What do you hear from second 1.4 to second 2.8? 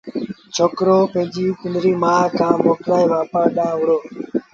پنڊريٚ مآ کآݩ